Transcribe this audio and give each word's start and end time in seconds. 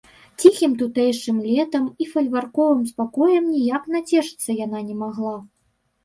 Ціхім 0.43 0.71
тутэйшым 0.77 1.41
летам 1.49 1.83
і 2.03 2.07
фальварковым 2.13 2.81
спакоем 2.91 3.43
ніяк 3.55 3.83
нацешыцца 3.97 4.57
яна 4.65 4.79
не 4.89 4.95
магла. 5.03 5.35